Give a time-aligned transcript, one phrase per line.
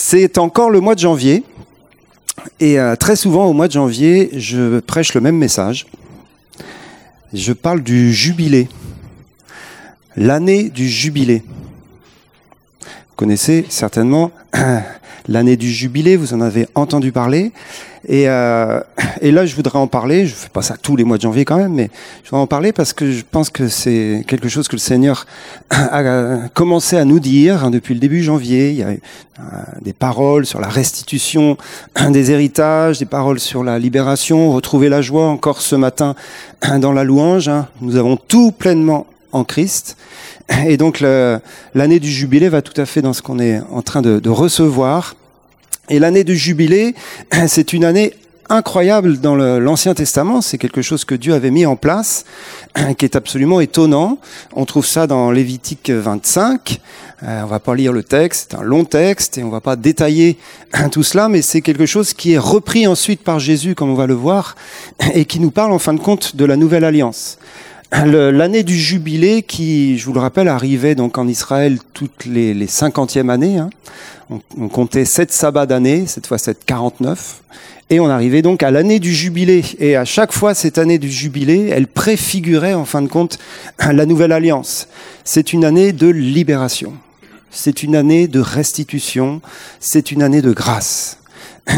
[0.00, 1.42] C'est encore le mois de janvier.
[2.60, 5.88] Et euh, très souvent au mois de janvier, je prêche le même message.
[7.32, 8.68] Je parle du jubilé.
[10.14, 11.42] L'année du jubilé.
[12.80, 14.30] Vous connaissez certainement
[15.28, 17.52] l'année du jubilé, vous en avez entendu parler.
[18.06, 18.80] Et, euh,
[19.20, 20.26] et, là, je voudrais en parler.
[20.26, 21.90] Je fais pas ça tous les mois de janvier quand même, mais
[22.24, 25.26] je voudrais en parler parce que je pense que c'est quelque chose que le Seigneur
[25.70, 28.70] a commencé à nous dire hein, depuis le début janvier.
[28.70, 28.96] Il y a euh,
[29.82, 31.56] des paroles sur la restitution
[32.10, 36.14] des héritages, des paroles sur la libération, retrouver la joie encore ce matin
[36.80, 37.48] dans la louange.
[37.48, 37.68] Hein.
[37.80, 39.96] Nous avons tout pleinement en Christ.
[40.66, 44.00] Et donc l'année du jubilé va tout à fait dans ce qu'on est en train
[44.00, 45.14] de, de recevoir.
[45.88, 46.94] Et l'année du jubilé,
[47.46, 48.14] c'est une année
[48.50, 50.40] incroyable dans l'Ancien Testament.
[50.40, 52.24] C'est quelque chose que Dieu avait mis en place,
[52.98, 54.18] qui est absolument étonnant.
[54.54, 56.80] On trouve ça dans Lévitique 25.
[57.22, 59.76] Euh, on va pas lire le texte, c'est un long texte, et on va pas
[59.76, 60.38] détailler
[60.92, 64.06] tout cela, mais c'est quelque chose qui est repris ensuite par Jésus, comme on va
[64.06, 64.56] le voir,
[65.14, 67.38] et qui nous parle en fin de compte de la nouvelle alliance.
[67.90, 72.66] L'année du jubilé qui, je vous le rappelle, arrivait donc en Israël toutes les, les
[72.66, 73.58] 50e années.
[73.58, 73.70] Hein.
[74.30, 77.42] On, on, comptait sept sabbats d'année, cette fois c'est 49.
[77.90, 79.64] Et on arrivait donc à l'année du jubilé.
[79.78, 83.38] Et à chaque fois, cette année du jubilé, elle préfigurait en fin de compte
[83.78, 84.88] la nouvelle alliance.
[85.24, 86.92] C'est une année de libération.
[87.50, 89.40] C'est une année de restitution.
[89.80, 91.17] C'est une année de grâce.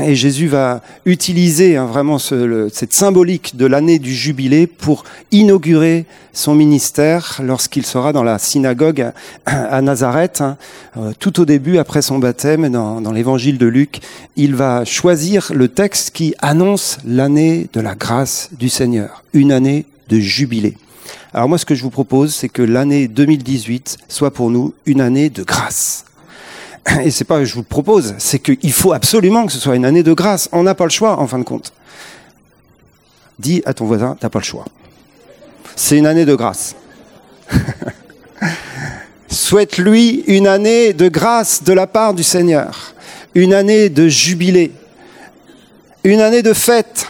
[0.05, 6.07] Et Jésus va utiliser hein, vraiment ce, cette symbolique de l'année du jubilé pour inaugurer
[6.33, 9.11] son ministère lorsqu'il sera dans la synagogue
[9.47, 10.41] à, Nazareth.
[10.41, 10.57] Hein.
[10.97, 14.01] Euh, tout au début, après son baptême, dans, dans l'évangile de Luc,
[14.37, 19.87] il va choisir le texte qui annonce l'année de la grâce du Seigneur, une année
[20.09, 20.77] de jubilé.
[21.33, 25.01] Alors moi, ce que je vous propose, c'est que l'année 2018 soit pour nous une
[25.01, 26.05] année de grâce
[27.03, 29.85] et c'est pas que je vous propose, c'est qu'il faut absolument que ce soit une
[29.85, 30.49] année de grâce.
[30.53, 31.73] On n'a pas le choix, en fin de compte.
[33.39, 34.65] Dis à ton voisin, t'as pas le choix.
[35.77, 36.77] C'est une année de grâce.
[39.29, 42.95] Souhaite-lui une année de grâce de la part du Seigneur,
[43.35, 44.73] une année de jubilé,
[46.05, 47.07] une année de fête.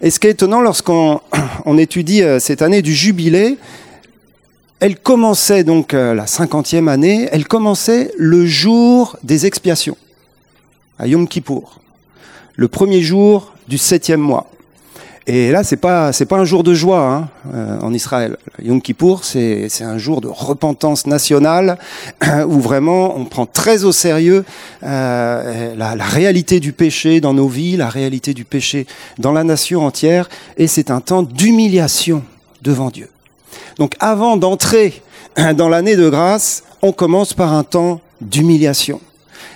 [0.00, 1.20] Et ce qui est étonnant lorsqu'on
[1.64, 3.56] on étudie euh, cette année du jubilé,
[4.84, 9.96] elle commençait donc euh, la cinquantième année, elle commençait le jour des expiations,
[10.98, 11.80] à Yom Kippour,
[12.54, 14.46] le premier jour du septième mois.
[15.26, 18.36] Et là, c'est pas pas un jour de joie hein, euh, en Israël.
[18.62, 21.78] Yom Kippour, c'est c'est un jour de repentance nationale
[22.46, 24.44] où vraiment on prend très au sérieux
[24.82, 28.86] euh, la, réalité du péché dans nos vies, la réalité du péché
[29.18, 30.28] dans la nation entière,
[30.58, 32.22] et c'est un temps d'humiliation
[32.60, 33.08] devant Dieu.
[33.78, 35.02] Donc avant d'entrer
[35.56, 39.00] dans l'année de grâce, on commence par un temps d'humiliation.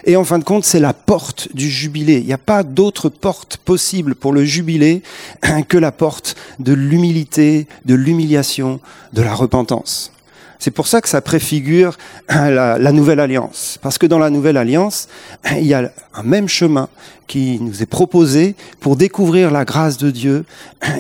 [0.05, 2.19] Et en fin de compte, c'est la porte du jubilé.
[2.19, 5.03] Il n'y a pas d'autre porte possible pour le jubilé
[5.69, 8.81] que la porte de l'humilité, de l'humiliation,
[9.13, 10.13] de la repentance.
[10.59, 11.97] C'est pour ça que ça préfigure
[12.29, 13.79] la, nouvelle alliance.
[13.83, 15.09] Parce que dans la nouvelle alliance,
[15.53, 16.89] il y a un même chemin
[17.27, 20.45] qui nous est proposé pour découvrir la grâce de Dieu.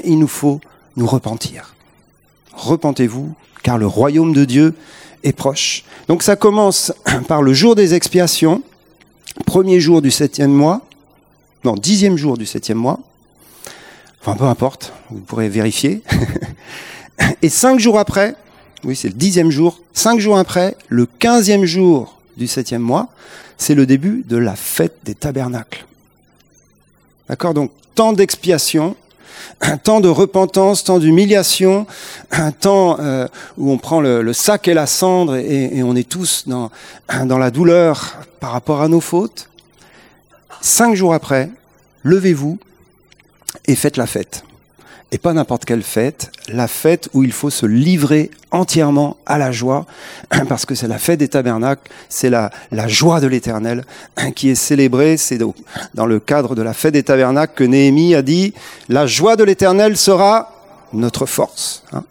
[0.04, 0.60] Il nous faut
[0.96, 1.74] nous repentir
[2.58, 4.74] repentez-vous, car le royaume de Dieu
[5.24, 5.84] est proche.
[6.08, 6.92] Donc ça commence
[7.28, 8.62] par le jour des expiations,
[9.46, 10.82] premier jour du septième mois,
[11.64, 13.00] non, dixième jour du septième mois,
[14.20, 16.02] enfin peu importe, vous pourrez vérifier,
[17.42, 18.34] et cinq jours après,
[18.84, 23.08] oui c'est le dixième jour, cinq jours après, le quinzième jour du septième mois,
[23.56, 25.84] c'est le début de la fête des tabernacles.
[27.28, 27.52] D'accord?
[27.52, 28.96] Donc, temps d'expiation,
[29.60, 31.86] un temps de repentance, temps d'humiliation,
[32.30, 36.44] un temps euh, où on prend le, sac et la cendre et, on est tous
[36.46, 36.70] dans,
[37.24, 39.48] dans la douleur par rapport à nos fautes.
[40.60, 41.50] Cinq jours après,
[42.02, 42.58] levez-vous
[43.66, 44.44] et faites la fête
[45.10, 49.52] et pas n'importe quelle fête, la fête où il faut se livrer entièrement à la
[49.52, 49.86] joie,
[50.48, 53.84] parce que c'est la fête des tabernacles, c'est la, la joie de l'éternel
[54.34, 55.38] qui est célébrée, c'est
[55.94, 58.52] dans le cadre de la fête des tabernacles que Néhémie a dit,
[58.88, 60.57] la joie de l'éternel sera
[60.92, 61.82] notre force.
[61.92, 62.04] Hein.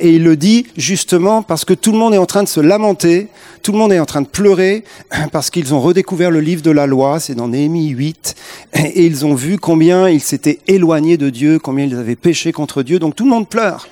[0.00, 2.60] Et il le dit justement parce que tout le monde est en train de se
[2.60, 3.28] lamenter,
[3.62, 4.84] tout le monde est en train de pleurer,
[5.32, 8.34] parce qu'ils ont redécouvert le livre de la loi, c'est dans Néhémie 8,
[8.74, 12.82] et ils ont vu combien ils s'étaient éloignés de Dieu, combien ils avaient péché contre
[12.82, 13.86] Dieu, donc tout le monde pleure.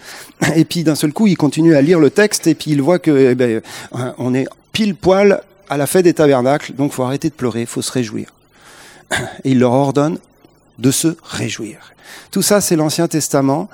[0.56, 2.98] Et puis d'un seul coup, ils continuent à lire le texte, et puis ils voient
[2.98, 3.60] que eh ben,
[4.18, 7.82] on est pile poil à la fête des tabernacles, donc faut arrêter de pleurer, faut
[7.82, 8.28] se réjouir.
[9.44, 10.18] Et il leur ordonne
[10.78, 11.92] de se réjouir.
[12.30, 13.68] Tout ça, c'est l'Ancien Testament,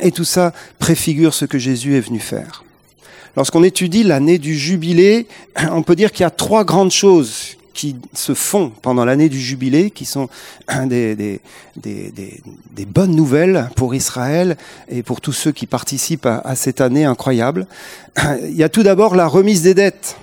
[0.00, 2.64] et tout ça préfigure ce que Jésus est venu faire.
[3.36, 5.26] Lorsqu'on étudie l'année du jubilé,
[5.70, 9.38] on peut dire qu'il y a trois grandes choses qui se font pendant l'année du
[9.38, 10.30] jubilé, qui sont
[10.86, 11.40] des,
[12.86, 14.56] bonnes nouvelles pour Israël
[14.88, 17.66] et pour tous ceux qui participent à cette année incroyable.
[18.42, 20.16] Il y a tout d'abord la remise des dettes.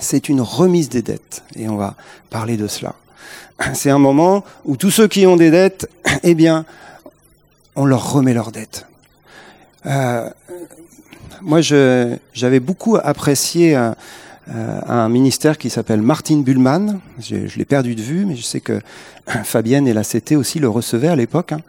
[0.00, 1.96] C'est une remise des dettes et on va
[2.30, 2.94] parler de cela.
[3.74, 5.90] C'est un moment où tous ceux qui ont des dettes,
[6.22, 6.64] eh bien,
[7.76, 8.86] on leur remet leurs dettes.
[9.86, 10.28] Euh,
[11.42, 13.94] moi, j'avais beaucoup apprécié un,
[14.50, 17.00] euh, un ministère qui s'appelle Martin Bullman.
[17.20, 18.80] Je, l'ai perdu de vue, mais je sais que
[19.44, 21.52] Fabienne et la CT aussi le recevaient à l'époque.
[21.52, 21.60] Hein.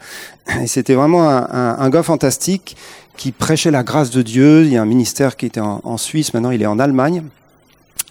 [0.61, 2.77] Et c'était vraiment un, un, gars fantastique
[3.17, 4.63] qui prêchait la grâce de Dieu.
[4.63, 7.23] Il y a un ministère qui était en Suisse, maintenant il est en Allemagne.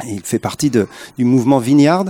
[0.06, 2.06] Il fait partie du mouvement Vineyard.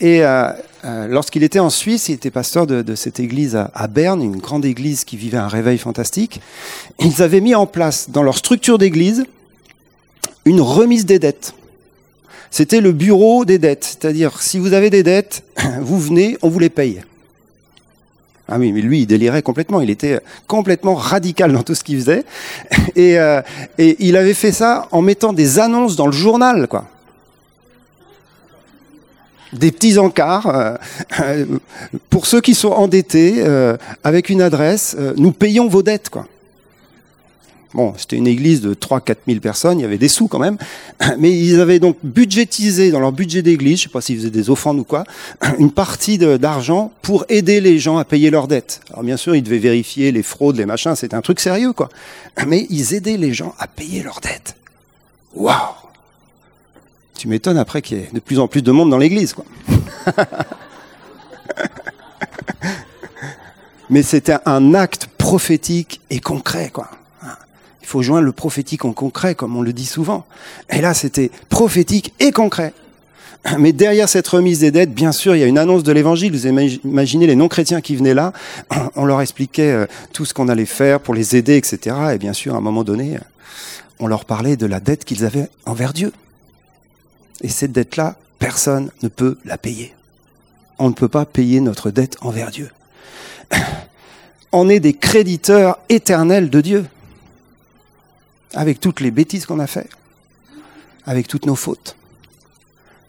[0.00, 0.50] Et euh,
[0.84, 4.64] euh, lorsqu'il était en Suisse, il était pasteur de, cette église à, Berne, une grande
[4.64, 6.40] église qui vivait un réveil fantastique.
[6.98, 9.24] Ils avaient mis en place dans leur structure d'église
[10.44, 11.54] une remise des dettes.
[12.50, 15.42] C'était le bureau des dettes, c'est-à-dire si vous avez des dettes,
[15.80, 17.02] vous venez, on vous les paye.
[18.48, 19.80] Ah oui, mais lui, il délirait complètement.
[19.80, 22.24] Il était complètement radical dans tout ce qu'il faisait.
[22.94, 23.42] Et, euh,
[23.76, 26.86] et il avait fait ça en mettant des annonces dans le journal, quoi
[29.52, 30.78] des petits encarts
[31.20, 31.44] euh,
[32.10, 34.96] pour ceux qui sont endettés euh, avec une adresse.
[35.16, 36.26] Nous payons vos dettes, quoi.
[37.74, 40.56] Bon, c'était une église de 3-4 000 personnes, il y avait des sous quand même,
[41.18, 44.50] mais ils avaient donc budgétisé dans leur budget d'église, je sais pas s'ils faisaient des
[44.50, 45.04] offrandes ou quoi,
[45.58, 48.80] une partie d'argent pour aider les gens à payer leurs dettes.
[48.90, 51.88] Alors bien sûr, ils devaient vérifier les fraudes, les machins, c'était un truc sérieux quoi.
[52.46, 54.54] Mais ils aidaient les gens à payer leurs dettes.
[55.34, 55.56] Waouh
[57.18, 59.44] Tu m'étonnes après qu'il y ait de plus en plus de monde dans l'église quoi.
[63.90, 66.90] Mais c'était un acte prophétique et concret quoi.
[67.86, 70.26] Il faut joindre le prophétique en concret, comme on le dit souvent.
[70.70, 72.74] Et là, c'était prophétique et concret.
[73.60, 76.32] Mais derrière cette remise des dettes, bien sûr, il y a une annonce de l'évangile.
[76.32, 78.32] Vous imaginez les non-chrétiens qui venaient là,
[78.96, 81.94] on leur expliquait euh, tout ce qu'on allait faire pour les aider, etc.
[82.14, 83.18] Et bien sûr, à un moment donné,
[84.00, 86.12] on leur parlait de la dette qu'ils avaient envers Dieu.
[87.42, 89.94] Et cette dette-là, personne ne peut la payer.
[90.80, 92.68] On ne peut pas payer notre dette envers Dieu.
[94.50, 96.86] On est des créditeurs éternels de Dieu
[98.54, 99.88] avec toutes les bêtises qu'on a fait,
[101.06, 101.96] avec toutes nos fautes.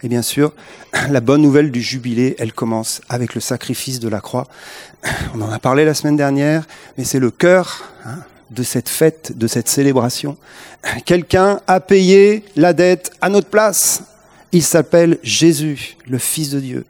[0.03, 0.53] Et bien sûr,
[1.09, 4.47] la bonne nouvelle du jubilé, elle commence avec le sacrifice de la croix.
[5.35, 6.67] On en a parlé la semaine dernière,
[6.97, 8.19] mais c'est le cœur hein,
[8.51, 10.37] de cette fête, de cette célébration.
[11.05, 14.03] Quelqu'un a payé la dette à notre place.
[14.51, 16.85] Il s'appelle Jésus, le Fils de Dieu.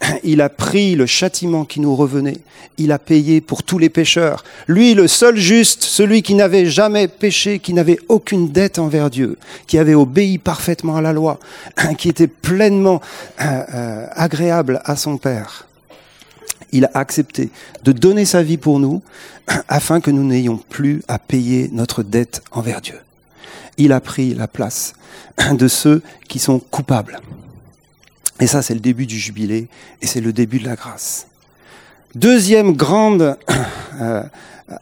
[0.24, 2.38] Il a pris le châtiment qui nous revenait.
[2.78, 4.44] Il a payé pour tous les pécheurs.
[4.66, 9.38] Lui, le seul juste, celui qui n'avait jamais péché, qui n'avait aucune dette envers Dieu,
[9.66, 11.38] qui avait obéi parfaitement à la loi,
[11.98, 13.00] qui était pleinement
[13.40, 15.66] euh, euh, agréable à son Père.
[16.72, 17.50] Il a accepté
[17.84, 19.02] de donner sa vie pour nous
[19.68, 22.98] afin que nous n'ayons plus à payer notre dette envers Dieu.
[23.76, 24.94] Il a pris la place
[25.52, 27.20] de ceux qui sont coupables.
[28.40, 29.68] Et ça, c'est le début du jubilé
[30.00, 31.26] et c'est le début de la grâce.
[32.14, 33.36] Deuxième grande
[34.00, 34.22] euh,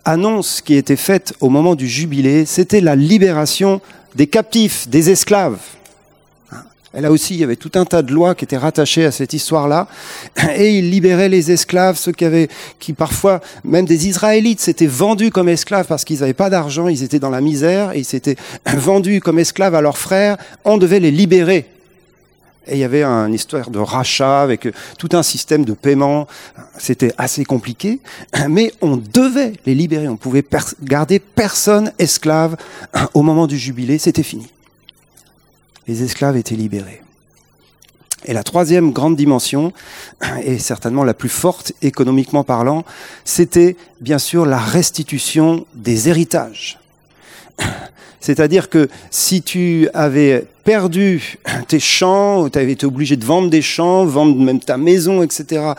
[0.05, 3.81] annonce qui était faite au moment du jubilé, c'était la libération
[4.15, 5.59] des captifs, des esclaves.
[6.95, 9.13] Et là aussi, il y avait tout un tas de lois qui étaient rattachées à
[9.13, 9.89] cette histoire-là.
[10.57, 12.49] Et il libérait les esclaves, ceux qui avaient,
[12.79, 17.03] qui parfois, même des Israélites, s'étaient vendus comme esclaves parce qu'ils n'avaient pas d'argent, ils
[17.03, 18.37] étaient dans la misère, et ils s'étaient
[18.75, 20.39] vendus comme esclaves à leurs frères.
[20.65, 21.67] On devait les libérer.
[22.69, 26.27] Et il y avait une histoire de rachat avec euh, tout un système de paiement.
[26.79, 28.01] C'était assez compliqué,
[28.49, 30.09] mais on devait les libérer.
[30.09, 30.45] On pouvait
[30.83, 32.57] garder personne esclave
[33.15, 33.99] au moment du jubilé.
[33.99, 34.49] C'était fini.
[35.87, 37.03] Les esclaves étaient libérés.
[38.25, 39.73] Et la troisième grande dimension,
[40.43, 42.85] et certainement la plus forte économiquement parlant,
[43.25, 46.79] c'était bien sûr la restitution des héritages.
[48.21, 53.63] C'est-à-dire que si tu avais perdu tes champs, tu avais été obligé de vendre des
[53.63, 55.73] champs, vendre même ta maison, etc.,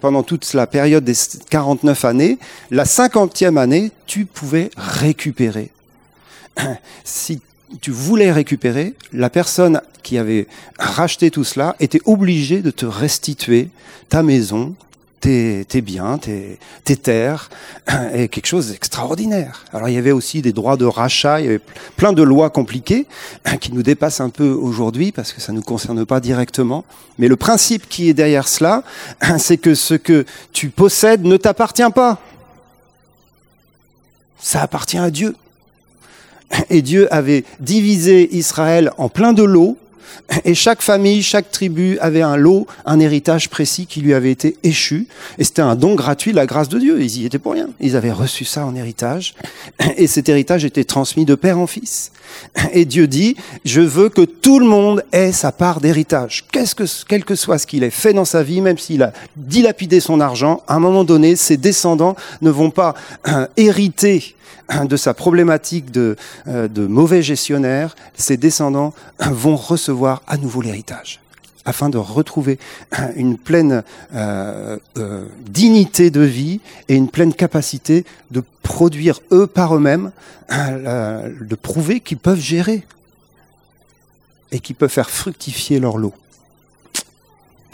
[0.00, 1.14] pendant toute la période des
[1.48, 2.38] 49 années,
[2.72, 5.70] la cinquantième année, tu pouvais récupérer.
[7.04, 7.40] Si
[7.80, 13.68] tu voulais récupérer, la personne qui avait racheté tout cela était obligée de te restituer
[14.08, 14.74] ta maison,
[15.22, 17.48] tes, tes biens, tes, tes terres,
[18.12, 19.64] et quelque chose d'extraordinaire.
[19.72, 21.60] Alors il y avait aussi des droits de rachat, il y avait
[21.96, 23.06] plein de lois compliquées
[23.60, 26.84] qui nous dépassent un peu aujourd'hui parce que ça ne nous concerne pas directement.
[27.18, 28.82] Mais le principe qui est derrière cela,
[29.38, 32.20] c'est que ce que tu possèdes ne t'appartient pas.
[34.38, 35.36] Ça appartient à Dieu.
[36.68, 39.78] Et Dieu avait divisé Israël en plein de lots
[40.44, 44.56] Et chaque famille, chaque tribu avait un lot, un héritage précis qui lui avait été
[44.62, 45.06] échu.
[45.38, 47.00] Et c'était un don gratuit de la grâce de Dieu.
[47.02, 47.68] Ils y étaient pour rien.
[47.80, 49.34] Ils avaient reçu ça en héritage.
[49.96, 52.12] Et cet héritage était transmis de père en fils.
[52.72, 56.44] Et Dieu dit, je veux que tout le monde ait sa part d'héritage.
[56.50, 59.12] Qu'est-ce que, quel que soit ce qu'il ait fait dans sa vie, même s'il a
[59.36, 62.94] dilapidé son argent, à un moment donné, ses descendants ne vont pas
[63.28, 64.34] euh, hériter
[64.88, 66.16] de sa problématique de,
[66.48, 69.91] euh, de mauvais gestionnaire, ses descendants vont recevoir
[70.26, 71.20] à nouveau l'héritage
[71.64, 72.58] afin de retrouver
[73.14, 73.84] une pleine
[74.14, 80.10] euh, euh, dignité de vie et une pleine capacité de produire eux par eux-mêmes,
[80.50, 82.84] de prouver qu'ils peuvent gérer
[84.50, 86.14] et qu'ils peuvent faire fructifier leur lot.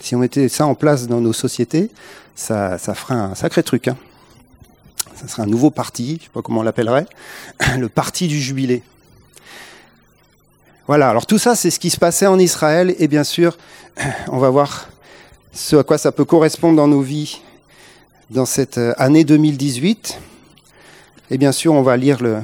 [0.02, 1.90] Si on mettait ça en place dans nos sociétés,
[2.36, 3.88] ça, ça ferait un sacré truc.
[3.88, 3.96] Hein
[5.18, 7.06] ça serait un nouveau parti, je ne sais pas comment on l'appellerait,
[7.78, 8.82] le parti du jubilé.
[10.88, 13.58] Voilà, alors tout ça, c'est ce qui se passait en Israël, et bien sûr,
[14.28, 14.88] on va voir
[15.52, 17.42] ce à quoi ça peut correspondre dans nos vies
[18.30, 20.18] dans cette euh, année 2018.
[21.30, 22.40] Et bien sûr, on va lire le,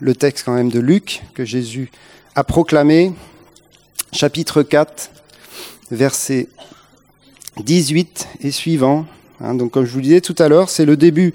[0.00, 1.90] le texte quand même de Luc que Jésus
[2.34, 3.12] a proclamé,
[4.12, 5.10] chapitre 4,
[5.90, 6.48] verset
[7.62, 9.04] 18 et suivant.
[9.42, 11.34] Hein, donc, comme je vous disais tout à l'heure, c'est le début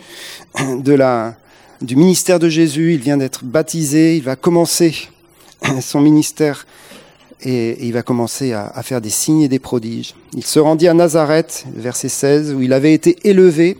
[0.79, 1.35] de la,
[1.81, 2.95] du ministère de Jésus.
[2.95, 4.17] Il vient d'être baptisé.
[4.17, 5.09] Il va commencer
[5.81, 6.65] son ministère
[7.41, 10.13] et, il va commencer à, faire des signes et des prodiges.
[10.33, 13.77] Il se rendit à Nazareth, verset 16, où il avait été élevé.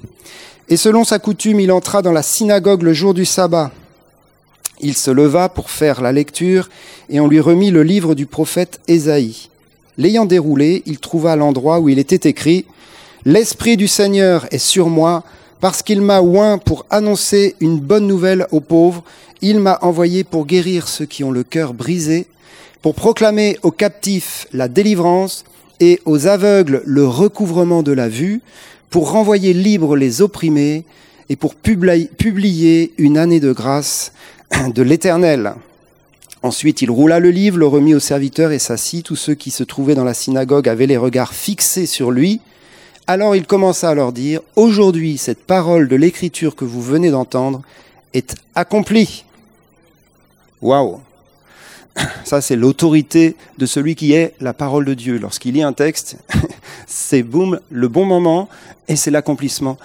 [0.70, 3.72] Et selon sa coutume, il entra dans la synagogue le jour du sabbat.
[4.82, 6.70] Il se leva pour faire la lecture
[7.10, 9.50] et on lui remit le livre du prophète Ésaïe.
[9.98, 12.66] L'ayant déroulé, il trouva l'endroit où il était écrit
[13.26, 15.26] L'Esprit du Seigneur est sur moi,
[15.62, 19.04] parce qu'il m'a oint pour annoncer une bonne nouvelle aux pauvres,
[19.42, 22.28] il m'a envoyé pour guérir ceux qui ont le cœur brisé,
[22.82, 25.44] pour proclamer aux captifs la délivrance
[25.80, 28.42] et aux aveugles le recouvrement de la vue,
[28.90, 30.86] pour renvoyer libres les opprimés
[31.30, 34.14] et pour publier une année de grâce
[34.74, 35.54] de l'Éternel.
[36.42, 39.06] Ensuite, il roula le livre, le remit aux serviteurs et s'assit.
[39.06, 42.40] Tous ceux qui se trouvaient dans la synagogue avaient les regards fixés sur lui.
[43.10, 47.64] Alors il commença à leur dire, Aujourd'hui cette parole de l'écriture que vous venez d'entendre
[48.14, 49.26] est accomplie.
[50.62, 51.02] Waouh
[52.24, 55.18] Ça c'est l'autorité de celui qui est la parole de Dieu.
[55.18, 56.18] Lorsqu'il lit un texte,
[56.86, 58.48] c'est boum, le bon moment,
[58.88, 59.80] et c'est l'accomplissement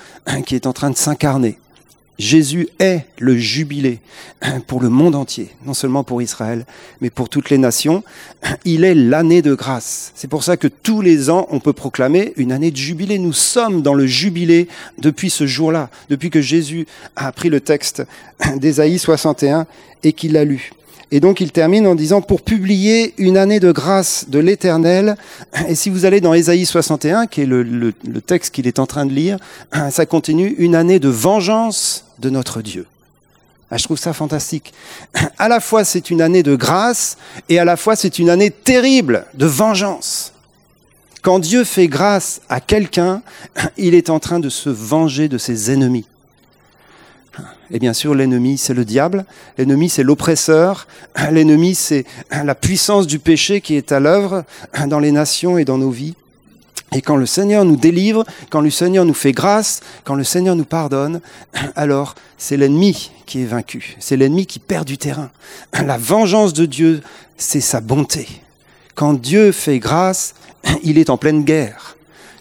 [0.44, 1.58] qui est en train de s'incarner.
[2.18, 4.00] Jésus est le jubilé
[4.66, 6.64] pour le monde entier, non seulement pour Israël,
[7.00, 8.04] mais pour toutes les nations.
[8.64, 10.12] Il est l'année de grâce.
[10.14, 13.18] C'est pour ça que tous les ans, on peut proclamer une année de jubilé.
[13.18, 14.68] Nous sommes dans le jubilé
[14.99, 18.04] depuis ce jour-là, depuis que Jésus a appris le texte
[18.56, 19.66] d'Ésaïe 61
[20.02, 20.71] et qu'il l'a lu.
[21.11, 25.16] Et donc il termine en disant pour publier une année de grâce de l'Éternel.
[25.68, 27.92] Et si vous allez dans Ésaïe 61, qui est le,
[28.26, 29.38] texte qu'il est en train de lire,
[29.90, 32.87] ça continue une année de vengeance de notre Dieu.
[33.70, 34.73] Ah, je trouve ça fantastique.
[35.38, 37.16] À la fois c'est une année de grâce
[37.49, 40.32] et à la fois c'est une année terrible de vengeance.
[41.23, 43.23] Quand Dieu fait grâce à quelqu'un,
[43.78, 46.06] il est en train de se venger de ses ennemis.
[47.71, 49.25] Et bien sûr, l'ennemi, c'est le diable,
[49.59, 50.87] l'ennemi, c'est l'oppresseur,
[51.30, 52.04] l'ennemi, c'est
[52.44, 54.44] la puissance du péché qui est à l'œuvre
[54.87, 56.14] dans les nations et dans nos vies.
[56.94, 60.54] Et quand le Seigneur nous délivre, quand le Seigneur nous fait grâce, quand le Seigneur
[60.54, 61.21] nous pardonne,
[61.75, 65.30] alors c'est l'ennemi qui est vaincu, c'est l'ennemi qui perd du terrain.
[65.73, 67.02] La vengeance de Dieu,
[67.37, 68.28] c'est sa bonté.
[68.94, 70.35] Quand Dieu fait grâce,
[70.85, 71.93] il est en pleine guerre.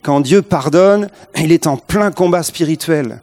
[0.03, 3.21] Quand Dieu pardonne, il est en plein combat spirituel.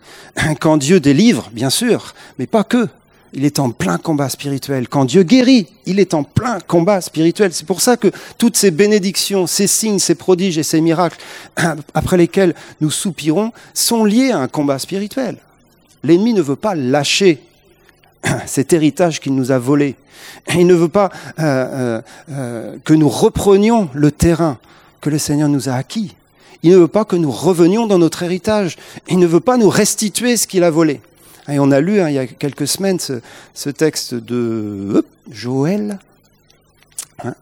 [0.60, 2.88] Quand Dieu délivre, bien sûr, mais pas que.
[3.32, 4.88] Il est en plein combat spirituel.
[4.88, 7.52] Quand Dieu guérit, il est en plein combat spirituel.
[7.52, 8.08] C'est pour ça que
[8.38, 11.18] toutes ces bénédictions, ces signes, ces prodiges et ces miracles
[11.94, 15.36] après lesquels nous soupirons sont liés à un combat spirituel.
[16.02, 17.40] L'ennemi ne veut pas lâcher
[18.46, 19.94] cet héritage qu'il nous a volé.
[20.54, 24.58] Il ne veut pas euh, euh, euh, que nous reprenions le terrain
[25.00, 26.16] que le Seigneur nous a acquis.
[26.62, 28.76] Il ne veut pas que nous revenions dans notre héritage.
[29.08, 31.00] Il ne veut pas nous restituer ce qu'il a volé.
[31.48, 35.98] Et on a lu hein, il y a quelques semaines ce, texte de Joël,
[37.24, 37.34] hein,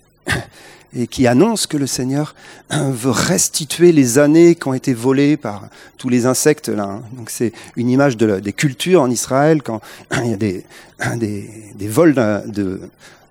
[0.94, 2.34] et qui annonce que le Seigneur
[2.70, 6.68] hein, veut restituer les années qui ont été volées par tous les insectes.
[6.68, 9.80] Là, Donc c'est une image de des cultures en Israël quand
[10.24, 10.64] il y a des,
[11.16, 12.80] des, des vols de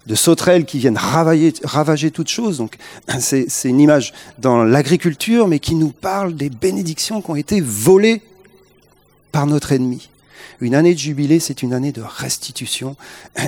[0.07, 2.57] de sauterelles qui viennent ravager, ravager toute chose.
[2.57, 2.77] Donc,
[3.19, 8.21] c'est une image dans l'agriculture, mais qui nous parle des bénédictions qui ont été volées
[9.31, 10.09] par notre ennemi.
[10.61, 12.95] Une année de jubilé, c'est une année de restitution,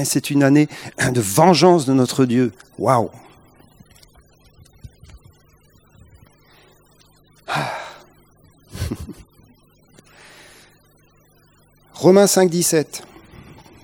[0.04, 0.68] c'est une année
[1.12, 2.52] de vengeance de notre Dieu.
[2.78, 3.10] Waouh!
[7.48, 7.72] Ah.
[11.94, 13.04] Romains 5, 17.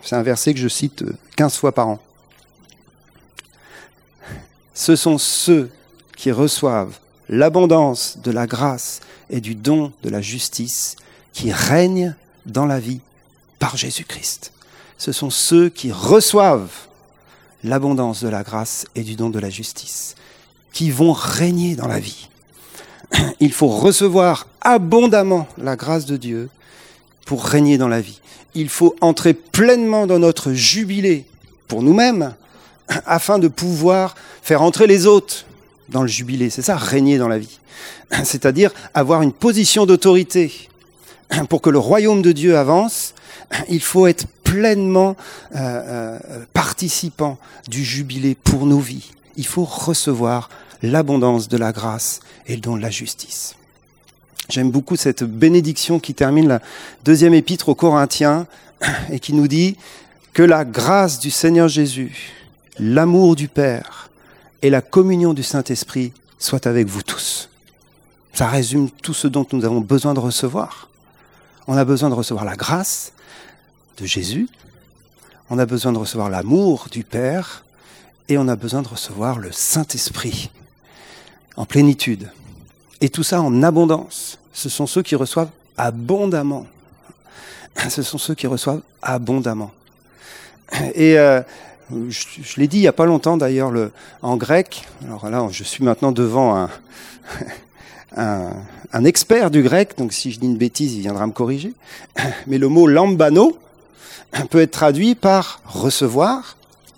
[0.03, 1.03] C'est un verset que je cite
[1.36, 2.00] 15 fois par an.
[4.75, 5.72] Ce sont ceux
[6.15, 10.98] qui reçoivent l'abondance de la grâce et du don de la justice
[11.34, 12.13] qui règnent
[12.46, 13.00] dans la vie
[13.58, 14.51] par Jésus-Christ.
[14.98, 16.88] Ce sont ceux qui reçoivent
[17.63, 20.15] l'abondance de la grâce et du don de la justice,
[20.72, 22.29] qui vont régner dans la vie.
[23.39, 26.50] Il faut recevoir abondamment la grâce de Dieu
[27.25, 28.20] pour régner dans la vie.
[28.53, 31.25] Il faut entrer pleinement dans notre jubilé
[31.67, 32.36] pour nous-mêmes
[33.06, 35.46] afin de pouvoir faire entrer les autres
[35.89, 36.50] dans le jubilé.
[36.50, 37.60] C'est ça, régner dans la vie.
[38.24, 40.70] C'est-à-dire avoir une position d'autorité.
[41.50, 43.13] Pour que le royaume de Dieu avance,
[43.70, 45.15] il faut être pleinement
[45.56, 46.20] euh, euh,
[46.54, 47.38] participant
[47.68, 49.12] du jubilé pour nos vies.
[49.38, 50.50] Il faut recevoir
[50.82, 53.56] l'abondance de la grâce et le don de la justice.
[54.50, 56.62] J'aime beaucoup cette bénédiction qui termine la
[57.04, 58.46] deuxième épître aux Corinthiens
[59.12, 59.75] et qui nous dit
[60.34, 62.32] que la grâce du Seigneur Jésus,
[62.79, 64.10] l'amour du Père
[64.62, 67.50] et la communion du Saint-Esprit soient avec vous tous.
[68.34, 70.89] Ça résume tout ce dont nous avons besoin de recevoir.
[71.67, 73.13] On a besoin de recevoir la grâce
[73.98, 74.50] de Jésus,
[75.50, 77.63] on a besoin de recevoir l'amour du Père
[78.27, 80.50] et on a besoin de recevoir le Saint-Esprit
[81.55, 82.29] en plénitude.
[83.01, 84.39] Et tout ça en abondance.
[84.53, 86.65] Ce sont ceux qui reçoivent abondamment.
[87.89, 89.72] Ce sont ceux qui reçoivent abondamment.
[90.94, 91.41] Et euh,
[91.92, 93.72] je, l'ai dit il n'y a pas longtemps d'ailleurs
[94.22, 94.86] en grec.
[95.04, 96.68] Alors là, je suis maintenant devant
[98.18, 101.74] un, expert du grec, donc si je dis une bêtise, il viendra me corriger.
[102.48, 103.58] Mais le mot lambano
[104.50, 106.58] peut être traduit par recevoir,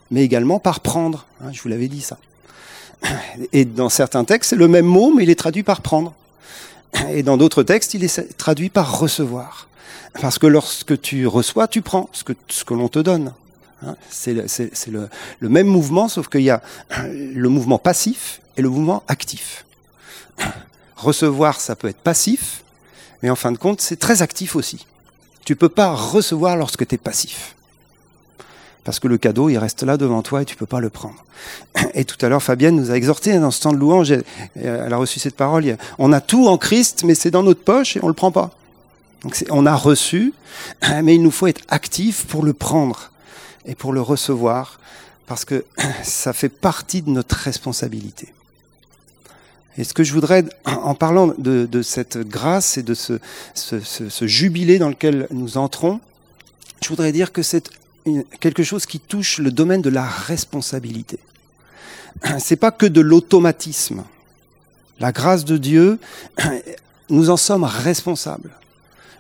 [0.10, 1.26] mais également par prendre.
[1.44, 2.18] Hein, je vous l'avais dit ça.
[3.54, 6.14] Et dans certains textes, c'est le même mot, mais il est traduit par prendre.
[7.12, 9.68] Et dans d'autres textes, il est traduit par recevoir.
[10.22, 13.34] Parce que lorsque tu reçois, tu prends ce que, ce que l'on te donne.
[13.86, 15.10] Hein, c'est le,
[15.42, 16.62] même mouvement, sauf qu'il y a
[17.04, 19.66] le mouvement passif et le mouvement actif.
[20.96, 22.64] Recevoir, ça peut être passif,
[23.22, 24.88] mais en fin de compte, c'est très actif aussi.
[25.46, 27.56] Tu peux pas recevoir lorsque tu es passif
[28.88, 31.26] parce que le cadeau, il reste là devant toi et tu peux pas le prendre.
[31.94, 34.14] Et tout à l'heure, Fabienne nous a exhorté dans ce temps de louange,
[34.56, 37.98] elle a reçu cette parole, on a tout en Christ, mais c'est dans notre poche
[37.98, 38.52] et on le prend pas.
[39.24, 40.34] Donc on a reçu,
[41.04, 43.12] mais il nous faut être actif pour le prendre
[43.68, 44.80] et pour le recevoir,
[45.28, 45.66] parce que
[46.04, 48.34] ça fait partie de notre responsabilité.
[49.78, 53.20] Et ce que je voudrais, en parlant de, cette grâce et de ce,
[53.54, 56.00] ce jubilé dans lequel nous entrons,
[56.82, 57.70] je voudrais dire que c'est
[58.40, 61.20] quelque chose qui touche le domaine de la responsabilité.
[62.40, 64.04] C'est pas que de l'automatisme.
[65.00, 66.00] La grâce de Dieu,
[67.10, 68.52] nous en sommes responsables.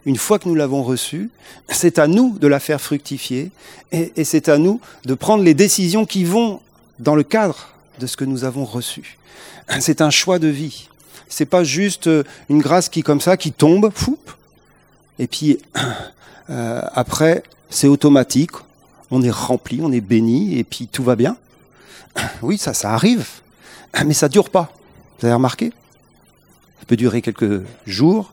[0.08, 1.30] Une fois que nous l'avons reçue,
[1.67, 3.52] c'est à nous de la faire fructifier
[3.91, 6.62] et, c'est à nous de prendre les décisions qui vont
[6.98, 7.67] dans le cadre
[8.00, 9.17] de ce que nous avons reçu.
[9.82, 10.88] C'est un choix de vie.
[11.28, 12.10] C'est pas juste
[12.50, 13.91] une grâce qui comme ça qui tombe,
[15.20, 15.60] et puis
[16.50, 18.52] euh, après c'est automatique
[19.12, 21.36] on est rempli, on est béni, et puis tout va bien.
[22.41, 23.28] Oui, ça, ça arrive,
[24.06, 24.72] mais ça dure pas.
[25.20, 25.74] Vous avez remarqué?
[26.80, 28.32] Ça peut durer quelques jours,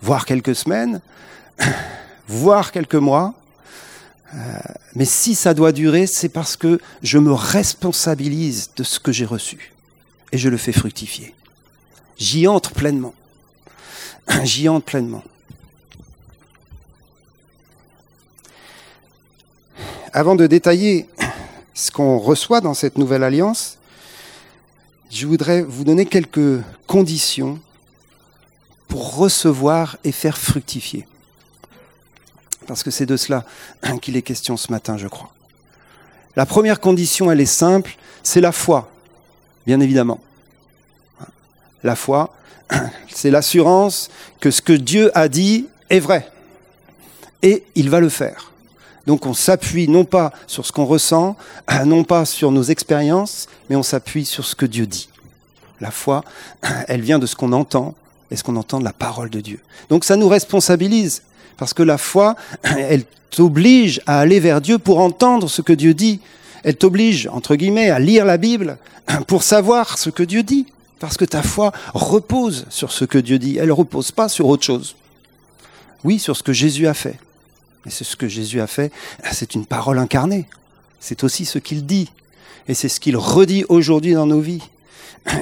[0.00, 1.00] voire quelques semaines,
[2.28, 3.34] voire quelques mois.
[4.34, 4.38] Euh,
[4.94, 9.24] mais si ça doit durer, c'est parce que je me responsabilise de ce que j'ai
[9.24, 9.72] reçu
[10.32, 11.34] et je le fais fructifier.
[12.18, 13.14] J'y entre pleinement.
[14.44, 15.22] J'y entre pleinement.
[20.16, 21.06] avant de détailler
[21.74, 23.76] ce qu'on reçoit dans cette nouvelle alliance,
[25.10, 27.60] je voudrais vous donner quelques conditions
[28.88, 31.06] pour recevoir et faire fructifier.
[32.66, 33.44] Parce que c'est de cela
[34.02, 35.32] qu'il est question ce matin, je crois.
[36.34, 38.90] La première condition, elle est simple, c'est la foi,
[39.66, 40.20] bien évidemment.
[41.82, 42.34] La foi,
[43.08, 46.30] c'est l'assurance que ce que Dieu a dit est vrai.
[47.42, 48.52] Et il va le faire.
[49.06, 51.36] Donc on s'appuie non pas sur ce qu'on ressent,
[51.86, 55.08] non pas sur nos expériences, mais on s'appuie sur ce que Dieu dit.
[55.80, 56.24] La foi,
[56.88, 57.94] elle vient de ce qu'on entend
[58.30, 59.60] et ce qu'on entend la parole de Dieu?
[59.88, 61.22] Donc ça nous responsabilise,
[61.56, 65.94] parce que la foi, elle t'oblige à aller vers Dieu pour entendre ce que Dieu
[65.94, 66.20] dit.
[66.64, 68.78] Elle t'oblige, entre guillemets, à lire la Bible
[69.26, 70.66] pour savoir ce que Dieu dit.
[70.98, 73.58] Parce que ta foi repose sur ce que Dieu dit.
[73.58, 74.96] Elle ne repose pas sur autre chose.
[76.04, 77.18] Oui, sur ce que Jésus a fait.
[77.84, 78.90] Et c'est ce que Jésus a fait.
[79.32, 80.46] C'est une parole incarnée.
[80.98, 82.10] C'est aussi ce qu'il dit.
[82.68, 84.62] Et c'est ce qu'il redit aujourd'hui dans nos vies.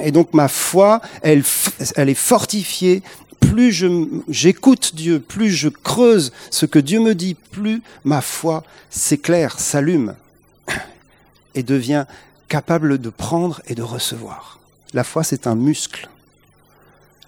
[0.03, 1.43] Et donc ma foi, elle,
[1.97, 3.03] est fortifiée
[3.39, 3.71] plus
[4.27, 10.15] j'écoute Dieu, plus je creuse ce que Dieu me dit, plus ma foi s'éclaire, s'allume
[11.53, 12.05] et devient
[12.47, 14.59] capable de prendre et de recevoir.
[14.93, 16.09] La foi, c'est un muscle.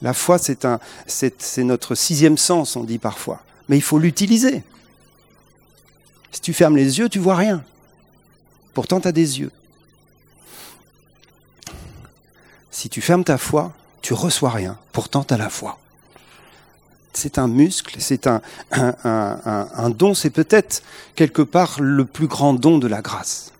[0.01, 3.41] La foi, c'est notre sixième sens, on dit parfois.
[3.67, 4.63] Mais il faut l'utiliser.
[6.31, 7.63] Si tu fermes les yeux, tu vois rien.
[8.73, 9.51] Pourtant, tu as des yeux.
[12.77, 14.77] Si tu fermes ta foi, tu reçois rien.
[14.91, 15.79] Pourtant, tu as la foi.
[17.11, 18.39] C'est un muscle, c'est un,
[19.89, 20.83] don, c'est peut-être
[21.15, 23.51] quelque part le plus grand don de la grâce.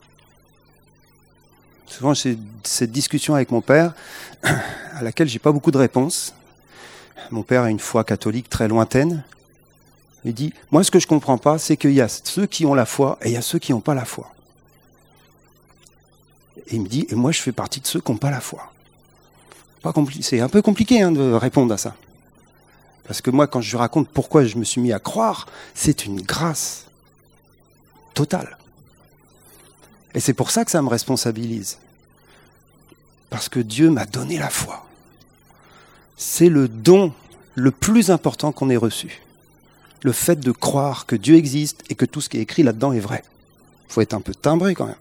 [1.87, 3.95] Souvent, j'ai cette discussion avec mon père,
[4.43, 6.35] à laquelle j'ai pas beaucoup de réponses.
[7.31, 9.23] Mon père a une foi catholique très lointaine.
[10.25, 12.75] Il dit, moi, ce que je comprends pas, c'est qu'il y a ceux qui ont
[12.75, 14.31] la foi et il y a ceux qui n'ont pas la foi.
[16.67, 18.41] Et il me dit, et moi, je fais partie de ceux qui n'ont pas la
[18.41, 18.71] foi.
[20.21, 21.95] C'est un peu compliqué hein, de répondre à ça.
[23.07, 26.21] Parce que moi, quand je raconte pourquoi je me suis mis à croire, c'est une
[26.21, 26.87] grâce
[28.13, 28.57] totale.
[30.13, 31.77] Et c'est pour ça que ça me responsabilise.
[33.29, 34.85] Parce que Dieu m'a donné la foi.
[36.17, 37.13] C'est le don
[37.55, 39.21] le plus important qu'on ait reçu.
[40.03, 42.93] Le fait de croire que Dieu existe et que tout ce qui est écrit là-dedans
[42.93, 43.23] est vrai.
[43.87, 44.95] Il faut être un peu timbré quand même.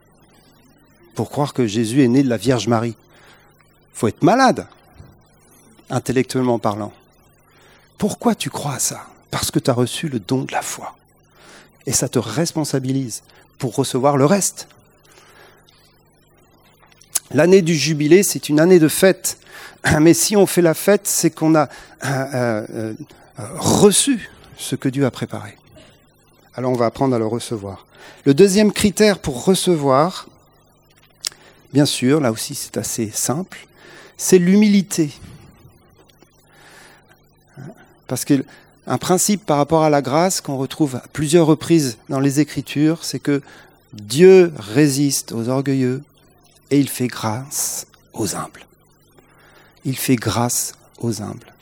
[1.14, 2.96] Pour croire que Jésus est né de la Vierge Marie.
[3.96, 4.66] Faut être malade,
[5.88, 6.92] intellectuellement parlant.
[7.96, 9.06] Pourquoi tu crois à ça?
[9.30, 10.94] Parce que tu as reçu le don de la foi.
[11.86, 13.22] Et ça te responsabilise
[13.56, 14.68] pour recevoir le reste.
[17.30, 19.38] L'année du jubilé, c'est une année de fête.
[19.98, 21.68] Mais si on fait la fête, c'est qu'on a euh,
[22.04, 22.66] euh,
[23.40, 24.28] euh, reçu
[24.58, 25.56] ce que Dieu a préparé.
[26.54, 27.86] Alors on va apprendre à le recevoir.
[28.26, 30.28] Le deuxième critère pour recevoir,
[31.72, 33.66] bien sûr, là aussi c'est assez simple,
[34.16, 35.12] c'est l'humilité.
[38.06, 42.40] Parce qu'un principe par rapport à la grâce qu'on retrouve à plusieurs reprises dans les
[42.40, 43.42] Écritures, c'est que
[43.92, 46.02] Dieu résiste aux orgueilleux
[46.70, 48.66] et il fait grâce aux humbles.
[49.84, 51.52] Il fait grâce aux humbles.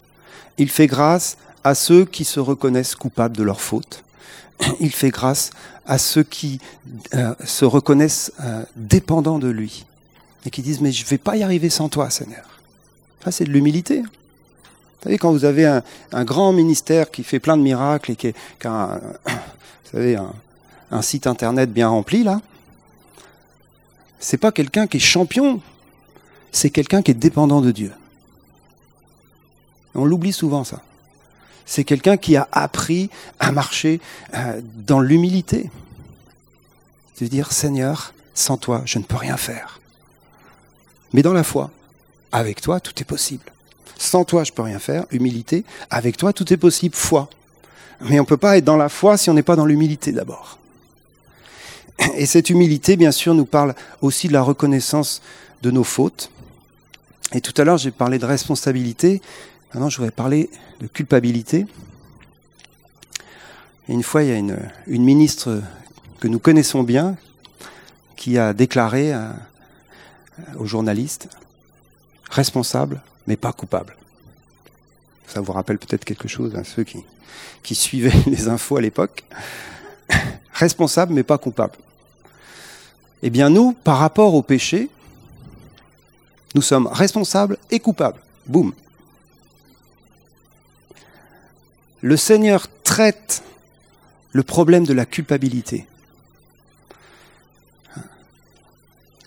[0.59, 4.05] Il fait grâce à ceux qui se reconnaissent coupables de leurs fautes.
[4.81, 5.51] Il fait grâce
[5.87, 6.61] à ceux qui
[7.15, 9.85] euh, se reconnaissent euh, dépendants de lui
[10.45, 12.61] et qui disent mais je ne vais pas y arriver sans toi Seigneur.
[13.23, 14.03] Ça c'est de l'humilité.
[15.05, 18.33] Vous savez, quand vous avez un, grand ministère qui fait plein de miracles et qui,
[18.65, 20.19] a un, vous savez,
[20.91, 22.41] un, site internet bien rempli, là,
[24.19, 25.61] c'est pas quelqu'un qui est champion,
[26.53, 27.93] c'est quelqu'un qui est dépendant de Dieu.
[29.95, 30.81] On l'oublie souvent, ça.
[31.67, 34.01] C'est quelqu'un qui a appris à marcher
[34.35, 35.71] euh, dans l'humilité.
[37.21, 39.81] De dire, Seigneur, sans toi, je ne peux rien faire.
[41.15, 41.71] Mais dans la foi,
[42.33, 43.45] avec toi, tout est possible.
[43.97, 45.07] Sans toi, je peux rien faire.
[45.13, 45.65] Humilité.
[45.89, 46.97] Avec toi, tout est possible.
[46.97, 47.31] Foi.
[48.01, 50.11] Mais on ne peut pas être dans la foi si on n'est pas dans l'humilité
[50.11, 50.59] d'abord.
[52.17, 55.23] Et cette humilité, bien sûr, nous parle aussi de la reconnaissance
[55.63, 56.33] de nos fautes.
[57.33, 59.23] Et tout à l'heure, j'ai parlé de responsabilité.
[59.73, 60.51] Maintenant, je voudrais parler
[60.81, 61.65] de culpabilité.
[63.89, 65.63] Une fois, il y a une, ministre
[66.19, 67.17] que nous connaissons bien
[68.17, 69.37] qui a déclaré à,
[70.59, 71.29] aux journalistes
[72.31, 73.97] responsable mais pas coupable.
[75.27, 79.25] Ça vous rappelle peut-être quelque chose à ceux qui, suivaient les infos à l'époque.
[80.53, 81.79] Responsable, mais pas coupable.
[83.23, 84.91] Eh bien, nous, par rapport au péché,
[86.55, 88.21] nous sommes responsables et coupables.
[88.47, 88.75] Boum.
[92.03, 93.43] Le Seigneur traite
[94.33, 95.87] le problème de la culpabilité.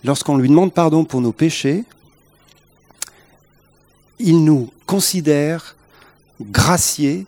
[0.04, 1.84] Lorsqu'on lui demande pardon pour nos péchés,
[4.18, 5.76] il nous considère
[6.40, 7.26] graciés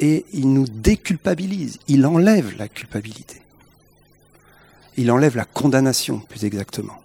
[0.00, 1.78] et il nous déculpabilise.
[1.88, 3.40] Il enlève la culpabilité.
[4.96, 7.00] Il enlève la condamnation, plus exactement.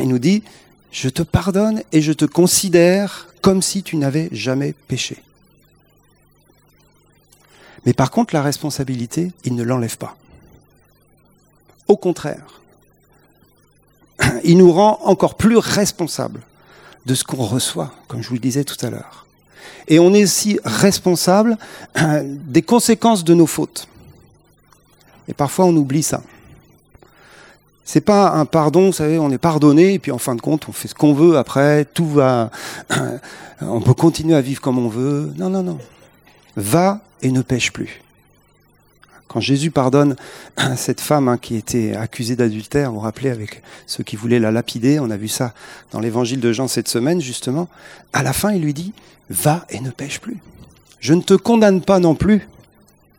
[0.00, 0.42] Il nous dit,
[0.92, 5.22] je te pardonne et je te considère comme si tu n'avais jamais péché.
[7.86, 10.16] Mais par contre, la responsabilité, il ne l'enlève pas.
[11.88, 12.59] Au contraire,
[14.44, 16.40] il nous rend encore plus responsables
[17.06, 19.26] de ce qu'on reçoit, comme je vous le disais tout à l'heure.
[19.88, 21.58] Et on est aussi responsable
[22.00, 23.88] euh, des conséquences de nos fautes.
[25.28, 26.22] Et parfois on oublie ça.
[27.84, 30.68] C'est pas un pardon, vous savez, on est pardonné et puis en fin de compte
[30.68, 32.50] on fait ce qu'on veut après, tout va,
[33.60, 35.32] on peut continuer à vivre comme on veut.
[35.36, 35.78] Non, non, non.
[36.56, 38.02] Va et ne pêche plus.
[39.30, 40.16] Quand Jésus pardonne
[40.76, 44.50] cette femme hein, qui était accusée d'adultère, vous vous rappelez, avec ceux qui voulaient la
[44.50, 45.54] lapider, on a vu ça
[45.92, 47.68] dans l'évangile de Jean cette semaine, justement,
[48.12, 48.92] à la fin, il lui dit,
[49.28, 50.38] va et ne pêche plus.
[50.98, 52.48] Je ne te condamne pas non plus.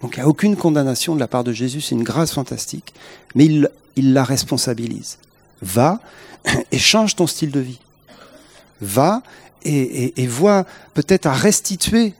[0.02, 2.93] Donc il n'y a aucune condamnation de la part de Jésus, c'est une grâce fantastique,
[3.34, 5.17] mais il, la responsabilise.
[5.62, 6.02] Va
[6.74, 7.80] et change ton style de vie.
[8.82, 9.24] Va
[9.63, 12.15] et, vois peut-être à restituer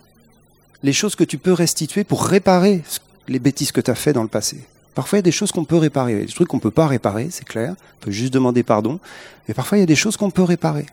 [0.82, 2.84] les choses que tu peux restituer pour réparer
[3.32, 4.64] les bêtises que tu as fait dans le passé.
[4.94, 6.14] Parfois, il y a des choses qu'on peut réparer.
[6.14, 7.76] Il y a des trucs qu'on ne peut pas réparer, c'est clair.
[8.00, 9.00] On peut juste demander pardon.
[9.48, 10.86] Mais parfois, il y a des choses qu'on peut réparer.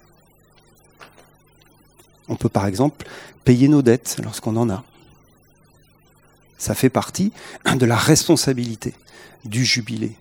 [2.29, 3.07] On peut, par exemple,
[3.45, 4.85] payer nos dettes lorsqu'on en a.
[6.59, 7.33] Ça fait partie
[7.75, 8.95] de la responsabilité
[9.45, 10.17] du jubilé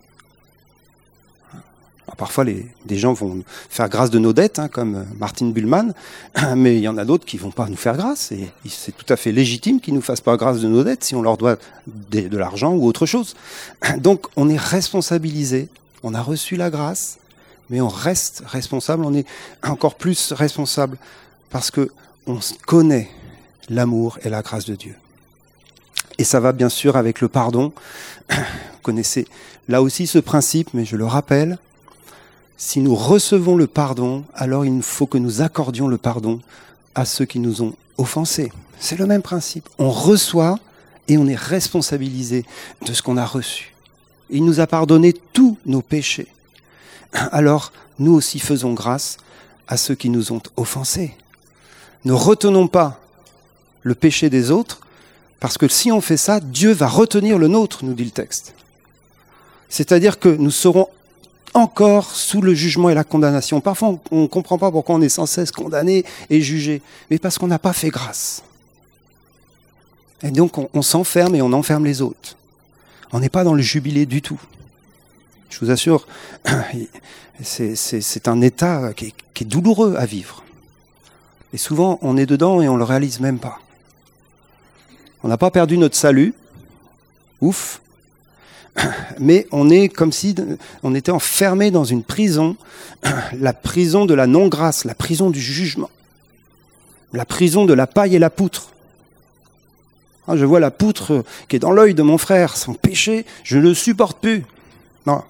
[2.15, 5.93] parfois, les, des gens vont faire grâce de nos dettes, hein, comme Martin Bullman,
[6.55, 8.31] mais il y en a d'autres qui vont pas nous faire grâce.
[8.31, 11.15] Et c'est tout à fait légitime qu'ils nous fassent pas grâce de nos dettes si
[11.15, 13.35] on leur doit de, de l'argent ou autre chose.
[13.97, 15.69] Donc, on est responsabilisé.
[16.03, 17.17] On a reçu la grâce,
[17.69, 19.03] mais on reste responsable.
[19.03, 19.25] On est
[19.63, 20.97] encore plus responsable
[21.49, 21.89] parce que
[22.27, 23.09] on connaît
[23.69, 24.95] l'amour et la grâce de Dieu.
[26.17, 27.71] Et ça va bien sûr avec le pardon.
[28.29, 28.35] Vous
[28.83, 29.27] connaissez
[29.67, 31.57] là aussi ce principe, mais je le rappelle,
[32.57, 36.41] si nous recevons le pardon, alors il faut que nous accordions le pardon
[36.95, 38.51] à ceux qui nous ont offensés.
[38.79, 39.69] C'est le même principe.
[39.77, 40.59] On reçoit
[41.07, 42.45] et on est responsabilisé
[42.85, 43.75] de ce qu'on a reçu.
[44.29, 46.27] Il nous a pardonné tous nos péchés.
[47.13, 49.17] Alors, nous aussi faisons grâce
[49.67, 51.13] à ceux qui nous ont offensés.
[52.05, 52.99] Ne retenons pas
[53.83, 54.81] le péché des autres,
[55.39, 58.53] parce que si on fait ça, Dieu va retenir le nôtre, nous dit le texte.
[59.69, 60.89] C'est-à-dire que nous serons
[61.57, 63.61] encore sous le jugement et la condamnation.
[63.61, 67.37] Parfois, on ne comprend pas pourquoi on est sans cesse condamné et jugé, mais parce
[67.37, 68.43] qu'on n'a pas fait grâce.
[70.23, 72.37] Et donc, on, s'enferme et on enferme les autres.
[73.11, 74.39] On n'est pas dans le jubilé du tout.
[75.49, 76.07] Je vous assure,
[77.41, 80.43] c'est un état qui est, qui est douloureux à vivre.
[81.53, 83.59] Et souvent, on est dedans et on ne le réalise même pas.
[85.23, 86.33] On n'a pas perdu notre salut,
[87.41, 87.81] ouf,
[89.19, 90.35] mais on est comme si
[90.83, 92.55] on était enfermé dans une prison,
[93.39, 95.89] la prison de la non-grâce, la prison du jugement,
[97.13, 98.69] la prison de la paille et la poutre.
[100.27, 103.57] Ah, je vois la poutre qui est dans l'œil de mon frère, son péché, je
[103.57, 104.45] ne le supporte plus.
[105.05, 105.23] Non,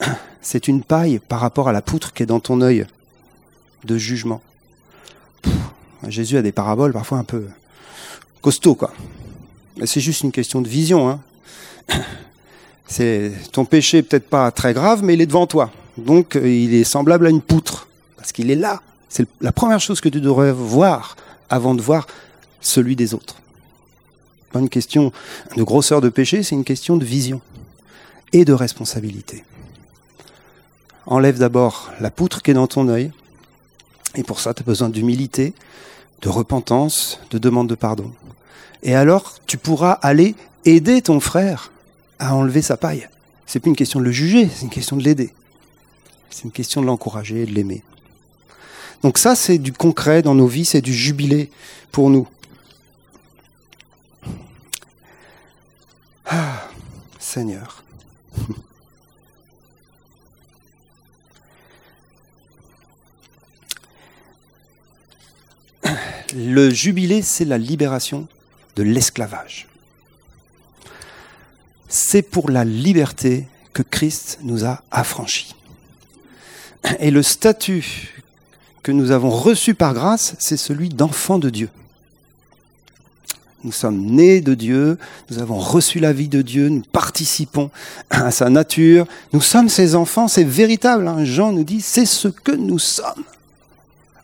[0.42, 2.86] c'est une paille par rapport à la poutre qui est dans ton œil
[3.84, 4.40] de jugement.
[6.08, 7.46] Jésus a des paraboles parfois un peu
[8.40, 8.92] costauds, quoi.
[9.84, 11.08] C'est juste une question de vision.
[11.08, 11.20] Hein.
[12.86, 15.70] C'est ton péché peut-être pas très grave, mais il est devant toi.
[15.96, 18.80] Donc euh, il est semblable à une poutre parce qu'il est là.
[19.08, 21.16] C'est la première chose que tu devrais voir
[21.48, 22.06] avant de voir
[22.60, 23.36] celui des autres.
[24.52, 25.12] Pas une question
[25.56, 27.40] de grosseur de péché, c'est une question de vision
[28.32, 29.44] et de responsabilité.
[31.06, 33.12] Enlève d'abord la poutre qui est dans ton œil,
[34.14, 35.54] et pour ça, tu as besoin d'humilité,
[36.22, 38.12] de repentance, de demande de pardon.
[38.82, 41.72] Et alors, tu pourras aller aider ton frère
[42.18, 43.08] à enlever sa paille.
[43.46, 45.32] C'est plus une question de le juger, c'est une question de l'aider.
[46.30, 47.82] C'est une question de l'encourager de l'aimer.
[49.02, 51.50] Donc ça, c'est du concret dans nos vies, c'est du jubilé
[51.92, 52.26] pour nous.
[56.26, 56.68] Ah,
[57.18, 57.84] Seigneur.
[66.34, 68.26] Le jubilé, c'est la libération
[68.74, 69.68] de l'esclavage
[71.94, 75.54] c'est pour la liberté que Christ nous a affranchis.
[76.98, 78.24] Et le statut
[78.82, 81.70] que nous avons reçu par grâce, c'est celui d'enfant de Dieu.
[83.62, 84.98] Nous sommes nés de Dieu,
[85.30, 87.70] nous avons reçu la vie de Dieu, nous participons
[88.10, 91.06] à sa nature, nous sommes ses enfants, c'est véritable.
[91.06, 91.24] Hein.
[91.24, 93.24] Jean nous dit, c'est ce que nous sommes,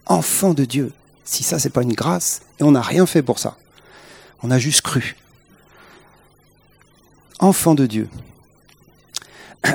[0.06, 0.92] enfants de Dieu.
[1.24, 3.56] Si ça, c'est pas une grâce, et on n'a rien fait pour ça.
[4.42, 5.14] On a juste cru
[7.40, 8.08] enfant de Dieu.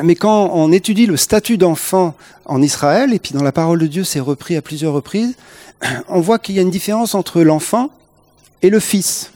[0.04, 3.88] Mais quand on étudie le statut d'enfant en Israël, et puis dans la parole de
[3.88, 5.36] Dieu c'est repris à plusieurs reprises,
[6.08, 7.90] on voit qu'il y a une différence entre l'enfant
[8.62, 9.32] et le fils.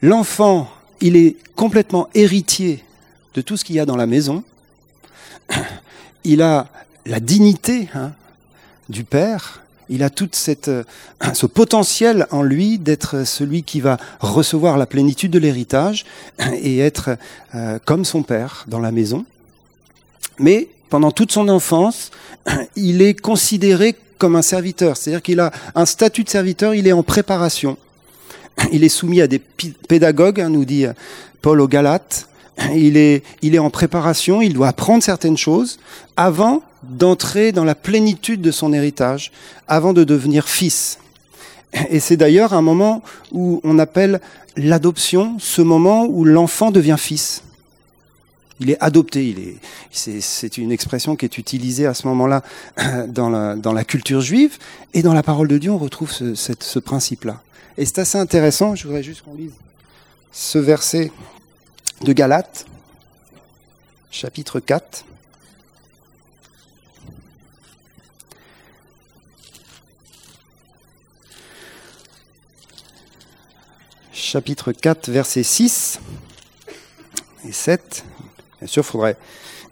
[0.00, 2.84] L'enfant, il est complètement héritier
[3.34, 4.44] de tout ce qu'il y a dans la maison.
[6.24, 6.68] Il a
[7.04, 8.12] la dignité hein,
[8.88, 10.84] du père, il a tout euh,
[11.34, 16.04] ce potentiel en lui d'être celui qui va recevoir la plénitude de l'héritage
[16.62, 17.16] et être
[17.54, 19.24] euh, comme son père dans la maison.
[20.38, 22.10] Mais pendant toute son enfance,
[22.76, 26.92] il est considéré comme un serviteur, c'est-à-dire qu'il a un statut de serviteur, il est
[26.92, 27.76] en préparation.
[28.72, 30.86] il est soumis à des pédagogues, hein, nous dit
[31.40, 32.27] Paul aux Galates.
[32.74, 35.78] Il est, il est en préparation, il doit apprendre certaines choses
[36.16, 39.32] avant d'entrer dans la plénitude de son héritage,
[39.68, 40.98] avant de devenir fils.
[41.90, 44.20] Et c'est d'ailleurs un moment où on appelle
[44.56, 47.42] l'adoption, ce moment où l'enfant devient fils.
[48.60, 49.56] Il est adopté, est,
[49.92, 52.42] c'est, une expression qui est utilisée à ce moment-là
[53.08, 54.58] dans la, dans la culture juive,
[54.94, 57.40] et dans la parole de Dieu, on retrouve ce, ce principe-là.
[57.76, 59.52] Et c'est assez intéressant, je voudrais juste qu'on lise
[60.32, 61.10] ce verset
[62.02, 62.66] de Galates,
[64.10, 65.04] chapitre 4.
[74.12, 76.00] Chapitre 4, versets 6
[77.48, 78.04] et 7.
[78.58, 79.16] Bien sûr, il faudrait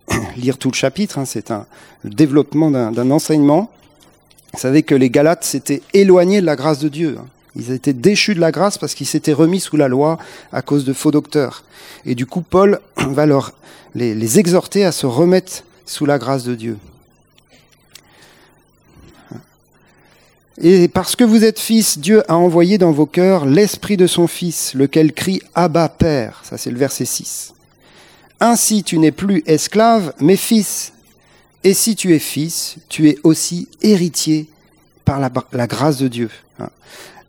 [0.36, 1.66] lire tout le chapitre, hein, c'est un
[2.04, 3.70] développement d'un enseignement.
[4.54, 7.18] Vous savez que les Galates s'étaient éloignés de la grâce de Dieu.
[7.20, 7.26] Hein.
[7.56, 10.18] Ils étaient déchus de la grâce parce qu'ils s'étaient remis sous la loi
[10.52, 11.64] à cause de faux docteurs.
[12.04, 13.52] Et du coup, Paul va leur,
[13.94, 16.76] les, exhorter à se remettre sous la grâce de Dieu.
[20.58, 24.26] Et parce que vous êtes fils, Dieu a envoyé dans vos cœurs l'esprit de son
[24.26, 26.40] fils, lequel crie Abba Père.
[26.44, 27.54] Ça c'est le verset 6.
[28.40, 30.92] Ainsi tu n'es plus esclave, mais fils.
[31.62, 34.48] Et si tu es fils, tu es aussi héritier
[35.04, 36.30] par la grâce de Dieu.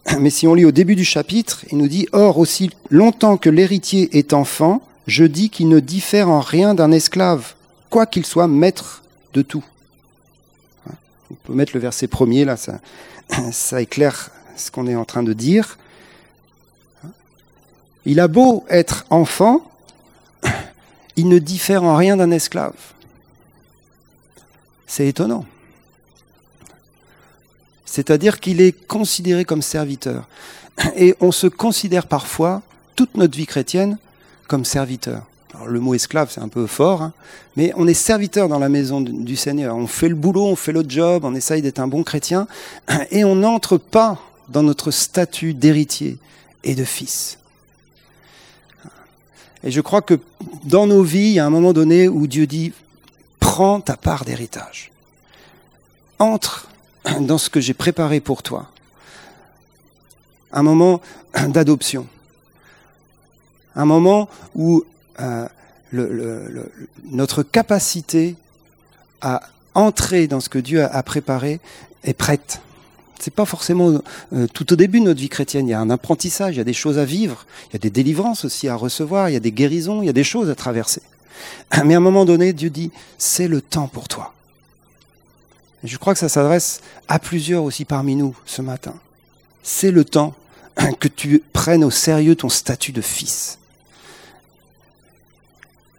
[0.20, 3.50] Mais si on lit au début du chapitre, il nous dit Or, aussi longtemps que
[3.50, 7.56] l'héritier est enfant, je dis qu'il ne diffère en rien d'un esclave,
[7.90, 9.64] quoi qu'il soit maître de tout.
[11.30, 12.80] On peut mettre le verset premier, là, ça,
[13.52, 15.78] ça éclaire ce qu'on est en train de dire.
[18.06, 19.70] Il a beau être enfant,
[21.18, 22.76] il ne diffère en rien d'un esclave.
[24.86, 25.46] C'est étonnant
[27.98, 30.28] c'est-à-dire qu'il est considéré comme serviteur.
[30.96, 32.62] Et on se considère parfois,
[32.96, 33.98] toute notre vie chrétienne,
[34.48, 35.24] comme serviteur.
[35.56, 37.14] Alors, le mot esclave, c'est un peu fort, hein,
[37.56, 39.76] mais on est serviteur dans la maison du Seigneur.
[39.76, 42.48] On fait le boulot, on fait le job, on essaye d'être un bon chrétien,
[43.10, 46.20] et on n'entre pas dans notre statut d'héritier
[46.64, 47.40] et de fils.
[49.64, 50.20] Et je crois que
[50.66, 52.74] dans nos vies, il y a un moment donné où Dieu dit,
[53.40, 54.92] prends ta part d'héritage.
[56.20, 56.68] Entre
[57.22, 58.70] dans ce que j'ai préparé pour toi.
[60.52, 61.02] Un moment
[61.48, 62.08] d'adoption.
[63.76, 64.84] Un moment où
[65.20, 65.48] euh,
[67.12, 68.36] notre capacité
[69.22, 69.42] à
[69.74, 71.60] entrer dans ce que Dieu a, préparé
[72.04, 72.62] est prête.
[73.20, 74.02] C'est pas forcément
[74.34, 75.68] euh, tout au début de notre vie chrétienne.
[75.68, 77.80] Il y a un apprentissage, il y a des choses à vivre, il y a
[77.80, 80.50] des délivrances aussi à recevoir, il y a des guérisons, il y a des choses
[80.50, 81.02] à traverser.
[81.86, 84.34] Mais à un moment donné, Dieu dit, c'est le temps pour toi.
[85.84, 88.96] Je crois que ça s'adresse à plusieurs aussi parmi nous ce matin.
[89.64, 90.34] C'est le temps
[91.00, 93.60] que tu prennes au sérieux ton statut de fils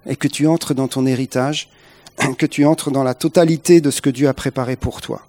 [0.06, 1.68] et que tu entres dans ton héritage,
[2.38, 5.26] que tu entres dans la totalité de ce que Dieu a préparé pour toi.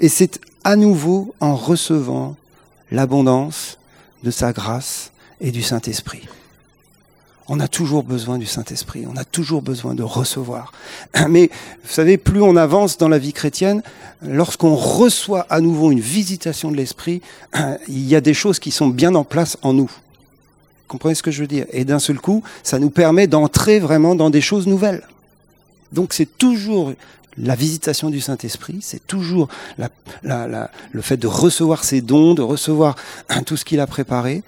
[0.00, 2.36] Et c'est à nouveau en recevant
[2.90, 3.78] l'abondance
[4.22, 6.26] de sa grâce et du Saint-Esprit.
[7.46, 10.72] On a toujours besoin du Saint-Esprit, on a toujours besoin de recevoir.
[11.28, 11.50] Mais
[11.82, 13.82] vous savez, plus on avance dans la vie chrétienne,
[14.22, 17.20] lorsqu'on reçoit à nouveau une visitation de l'Esprit,
[17.88, 19.90] il y a des choses qui sont bien en place en nous.
[19.90, 21.66] Vous comprenez ce que je veux dire?
[21.72, 25.02] Et d'un seul coup, ça nous permet d'entrer vraiment dans des choses nouvelles.
[25.92, 26.92] Donc c'est toujours
[27.36, 32.96] la visitation du Saint-Esprit, c'est toujours le fait de recevoir ses dons, de recevoir
[33.46, 34.42] tout ce qu'il a préparé,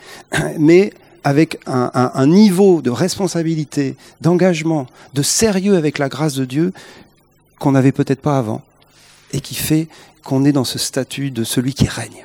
[0.59, 0.93] mais
[1.27, 6.73] avec un, niveau de responsabilité, d'engagement, de sérieux avec la grâce de Dieu
[7.59, 8.63] qu'on n'avait peut-être pas avant
[9.33, 9.89] et qui fait
[10.23, 12.25] qu'on est dans ce statut de celui qui règne.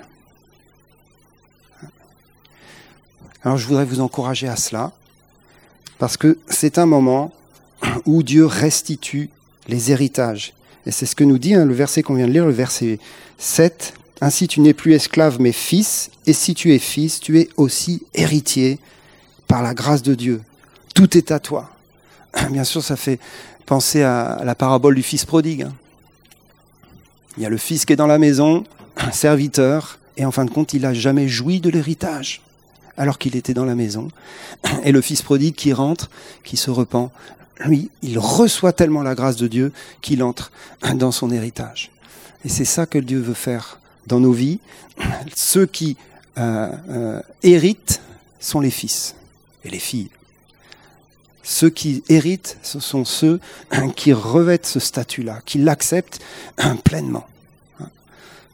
[3.43, 4.91] Alors je voudrais vous encourager à cela
[5.97, 7.31] parce que c'est un moment
[8.05, 9.31] où Dieu restitue
[9.67, 10.53] les héritages.
[10.85, 12.99] Et c'est ce que nous dit hein, le verset qu'on vient de lire, le verset
[13.39, 13.95] 7.
[14.21, 18.03] Ainsi tu n'es plus esclave mais fils, et si tu es fils, tu es aussi
[18.13, 18.79] héritier
[19.47, 20.41] par la grâce de Dieu.
[20.93, 21.71] Tout est à toi.
[22.51, 23.19] Bien sûr, ça fait
[23.65, 25.63] penser à la parabole du fils prodigue.
[25.63, 25.73] Hein.
[27.37, 28.63] Il y a le fils qui est dans la maison,
[28.97, 32.41] un serviteur, et en fin de compte, il n'a jamais joui de l'héritage
[32.97, 34.09] alors qu'il était dans la maison.
[34.83, 36.11] Et le fils prodigue qui rentre,
[36.43, 37.09] qui se repent,
[37.65, 40.51] lui, il reçoit tellement la grâce de Dieu qu'il entre
[40.95, 41.91] dans son héritage.
[42.45, 44.59] Et c'est ça que Dieu veut faire dans nos vies.
[45.35, 45.97] Ceux qui
[46.37, 48.01] euh, euh, héritent
[48.39, 49.15] sont les fils
[49.63, 50.09] et les filles.
[51.43, 53.39] Ceux qui héritent, ce sont ceux
[53.95, 56.21] qui revêtent ce statut-là, qui l'acceptent
[56.83, 57.25] pleinement.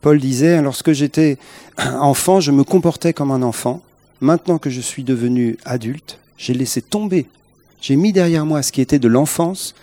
[0.02, 1.38] Paul disait, lorsque j'étais
[1.78, 3.82] enfant, je me comportais comme un enfant,
[4.22, 7.28] maintenant que je suis devenu adulte, j'ai laissé tomber,
[7.82, 9.76] j'ai mis derrière moi ce qui était de l'enfance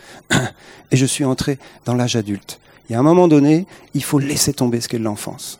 [0.90, 2.60] et je suis entré dans l'âge adulte.
[2.88, 5.58] Il y a un moment donné, il faut laisser tomber ce qu'est l'enfance.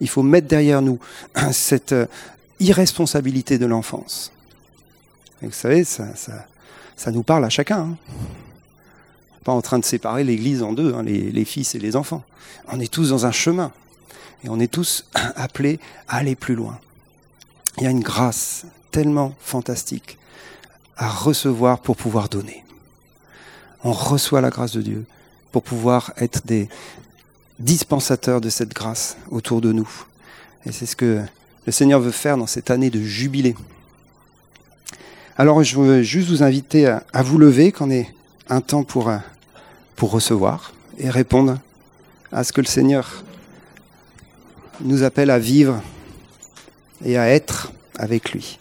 [0.00, 0.98] Il faut mettre derrière nous
[1.52, 2.06] cette euh,
[2.60, 4.32] irresponsabilité de l'enfance.
[5.42, 6.06] Vous savez, ça,
[6.96, 7.80] ça, nous parle à chacun.
[7.80, 7.96] Hein.
[9.44, 12.22] Pas en train de séparer l'Église en deux, hein, les, les fils et les enfants.
[12.68, 13.72] On est tous dans un chemin.
[14.42, 15.04] Et on est tous
[15.36, 16.78] appelés à aller plus loin.
[17.78, 20.18] Il y a une grâce tellement fantastique
[20.96, 22.64] à recevoir pour pouvoir donner.
[23.82, 25.04] On reçoit la grâce de Dieu
[25.54, 26.68] pour pouvoir être des
[27.60, 29.88] dispensateurs de cette grâce autour de nous.
[30.66, 31.22] Et c'est ce que
[31.64, 33.54] le Seigneur veut faire dans cette année de jubilé.
[35.36, 38.12] Alors je veux juste vous inviter à, vous lever, qu'on ait
[38.48, 39.12] un temps pour,
[39.94, 41.60] pour recevoir et répondre
[42.32, 43.22] à ce que le Seigneur
[44.80, 45.80] nous appelle à vivre
[47.04, 48.58] et à être avec lui.